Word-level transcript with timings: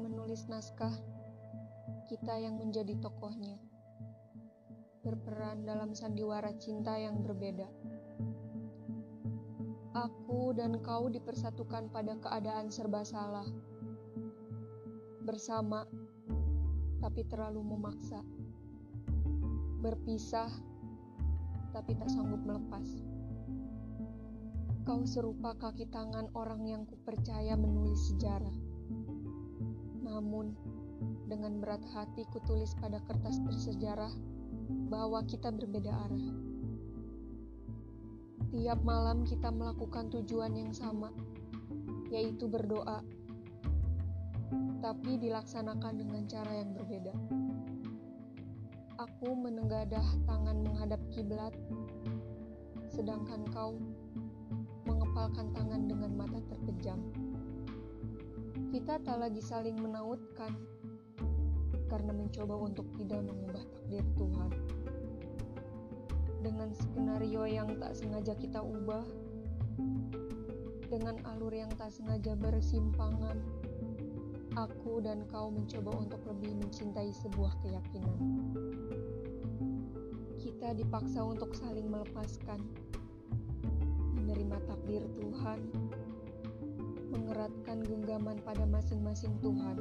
penulis 0.00 0.48
naskah, 0.48 0.96
kita 2.08 2.40
yang 2.40 2.56
menjadi 2.56 2.96
tokohnya, 3.02 3.60
berperan 5.04 5.68
dalam 5.68 5.92
sandiwara 5.92 6.56
cinta 6.56 6.96
yang 6.96 7.20
berbeda. 7.20 7.68
Aku 9.92 10.56
dan 10.56 10.80
kau 10.80 11.12
dipersatukan 11.12 11.92
pada 11.92 12.16
keadaan 12.16 12.72
serba 12.72 13.04
salah, 13.04 13.44
bersama 15.20 15.84
tapi 17.04 17.28
terlalu 17.28 17.60
memaksa, 17.60 18.24
berpisah 19.84 20.48
tapi 21.72 21.96
tak 21.96 22.08
sanggup 22.12 22.40
melepas. 22.44 22.84
Kau 24.82 25.06
serupa 25.06 25.54
kaki 25.54 25.88
tangan 25.88 26.28
orang 26.34 26.66
yang 26.66 26.82
kupercaya 26.84 27.54
menulis 27.54 28.12
sejarah. 28.12 28.71
Namun, 30.12 30.52
dengan 31.24 31.56
berat 31.64 31.80
hati 31.96 32.28
kutulis 32.28 32.76
pada 32.76 33.00
kertas 33.08 33.40
bersejarah 33.40 34.12
bahwa 34.92 35.24
kita 35.24 35.48
berbeda 35.48 35.88
arah. 35.88 36.26
Tiap 38.52 38.84
malam 38.84 39.24
kita 39.24 39.48
melakukan 39.48 40.12
tujuan 40.12 40.52
yang 40.52 40.76
sama, 40.76 41.08
yaitu 42.12 42.44
berdoa, 42.44 43.00
tapi 44.84 45.16
dilaksanakan 45.16 46.04
dengan 46.04 46.28
cara 46.28 46.52
yang 46.60 46.76
berbeda. 46.76 47.16
Aku 49.00 49.32
menenggadah 49.32 50.04
tangan 50.28 50.60
menghadap 50.60 51.00
kiblat, 51.08 51.56
sedangkan 52.92 53.48
kau 53.56 53.80
mengepalkan 54.84 55.48
tangan 55.54 55.61
Kita 58.72 58.96
tak 59.04 59.20
lagi 59.20 59.44
saling 59.44 59.76
menautkan 59.76 60.56
karena 61.92 62.08
mencoba 62.08 62.56
untuk 62.56 62.88
tidak 62.96 63.20
mengubah 63.28 63.60
takdir 63.68 64.00
Tuhan. 64.16 64.50
Dengan 66.40 66.72
skenario 66.72 67.44
yang 67.44 67.68
tak 67.76 67.92
sengaja 67.92 68.32
kita 68.32 68.64
ubah, 68.64 69.04
dengan 70.88 71.20
alur 71.28 71.52
yang 71.52 71.68
tak 71.76 71.92
sengaja 71.92 72.32
bersimpangan, 72.32 73.44
aku 74.56 75.04
dan 75.04 75.28
kau 75.28 75.52
mencoba 75.52 75.92
untuk 76.08 76.24
lebih 76.24 76.56
mencintai 76.56 77.12
sebuah 77.12 77.52
keyakinan. 77.60 78.20
Kita 80.40 80.72
dipaksa 80.72 81.20
untuk 81.20 81.52
saling 81.60 81.92
melepaskan 81.92 82.64
menerima 84.16 84.64
takdir 84.64 85.04
Tuhan, 85.20 85.60
genggaman 87.84 88.38
pada 88.46 88.64
masing-masing 88.66 89.34
Tuhan. 89.42 89.76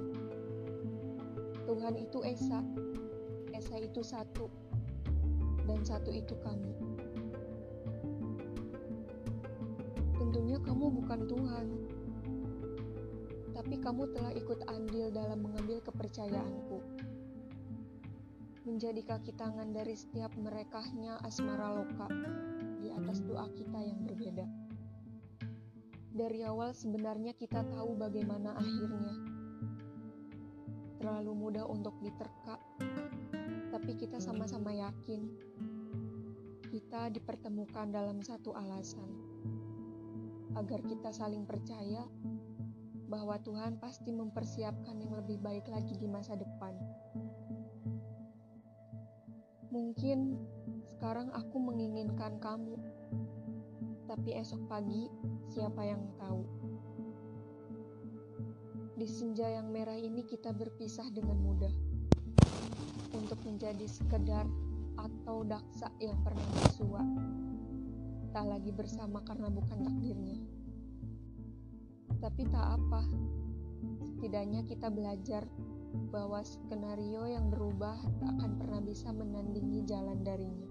Tuhan 1.66 1.96
itu 1.96 2.20
Esa, 2.26 2.60
Esa 3.56 3.78
itu 3.80 4.02
satu, 4.04 4.52
dan 5.70 5.80
satu 5.86 6.12
itu 6.12 6.36
kami. 6.42 6.74
Tentunya 10.20 10.58
kamu 10.62 10.86
bukan 11.02 11.20
Tuhan, 11.30 11.66
tapi 13.56 13.76
kamu 13.78 14.10
telah 14.12 14.34
ikut 14.36 14.60
andil 14.68 15.14
dalam 15.14 15.46
mengambil 15.46 15.80
kepercayaanku. 15.86 16.82
Menjadi 18.62 19.02
kaki 19.06 19.34
tangan 19.38 19.74
dari 19.74 19.98
setiap 19.98 20.30
merekahnya 20.38 21.18
asmara 21.26 21.82
loka 21.82 22.10
di 22.82 22.94
atas 22.94 23.22
doa 23.26 23.50
kita 23.54 23.80
yang 23.82 24.02
berbeda. 24.06 24.71
Dari 26.12 26.44
awal 26.44 26.76
sebenarnya 26.76 27.32
kita 27.34 27.64
tahu 27.64 27.96
bagaimana 27.96 28.56
akhirnya. 28.60 29.16
Terlalu 31.02 31.32
mudah 31.34 31.66
untuk 31.66 31.98
diterka, 32.04 32.62
tapi 33.72 33.98
kita 33.98 34.22
sama-sama 34.22 34.70
yakin 34.70 35.26
kita 36.72 37.12
dipertemukan 37.12 37.92
dalam 37.92 38.24
satu 38.24 38.56
alasan 38.56 39.12
agar 40.56 40.80
kita 40.88 41.12
saling 41.12 41.44
percaya 41.44 42.08
bahwa 43.12 43.36
Tuhan 43.44 43.76
pasti 43.76 44.16
mempersiapkan 44.16 44.96
yang 44.96 45.12
lebih 45.20 45.36
baik 45.44 45.68
lagi 45.68 46.00
di 46.00 46.08
masa 46.08 46.40
depan. 46.40 46.72
Mungkin 49.68 50.40
sekarang 50.96 51.28
aku 51.36 51.60
menginginkan 51.60 52.40
kamu, 52.40 52.80
tapi 54.12 54.36
esok 54.36 54.68
pagi 54.68 55.08
siapa 55.48 55.88
yang 55.88 56.04
tahu? 56.20 56.44
Di 59.00 59.08
senja 59.08 59.48
yang 59.48 59.72
merah 59.72 59.96
ini 59.96 60.28
kita 60.28 60.52
berpisah 60.52 61.08
dengan 61.16 61.40
mudah 61.40 61.72
untuk 63.16 63.40
menjadi 63.48 63.88
sekedar 63.88 64.44
atau 65.00 65.48
daksa 65.48 65.88
yang 66.04 66.20
pernah 66.28 66.44
bersua, 66.60 67.00
tak 68.36 68.52
lagi 68.52 68.76
bersama 68.76 69.24
karena 69.24 69.48
bukan 69.48 69.80
takdirnya. 69.80 70.44
Tapi 72.20 72.52
tak 72.52 72.68
apa, 72.84 73.08
setidaknya 74.12 74.68
kita 74.68 74.92
belajar 74.92 75.48
bahwa 76.12 76.44
skenario 76.44 77.32
yang 77.32 77.48
berubah 77.48 77.96
tak 78.20 78.28
akan 78.28 78.60
pernah 78.60 78.84
bisa 78.84 79.08
menandingi 79.16 79.88
jalan 79.88 80.20
darinya. 80.20 80.68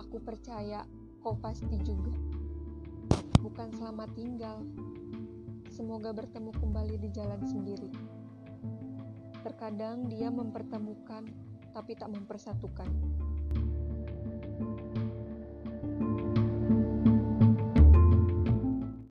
Aku 0.00 0.24
percaya 0.24 0.88
kau 1.22 1.34
pasti 1.38 1.76
juga. 1.82 2.14
Bukan 3.42 3.74
selamat 3.74 4.10
tinggal. 4.14 4.62
Semoga 5.70 6.10
bertemu 6.10 6.50
kembali 6.58 6.96
di 6.98 7.08
jalan 7.14 7.42
sendiri. 7.46 7.90
Terkadang 9.46 10.10
dia 10.10 10.30
mempertemukan 10.30 11.26
tapi 11.70 11.94
tak 11.94 12.10
mempersatukan. 12.10 12.90
thank 14.58 14.98
you 14.98 15.07